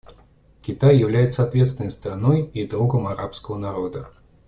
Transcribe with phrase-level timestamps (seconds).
[0.63, 4.09] Китай является ответственной страной и другом арабского народа.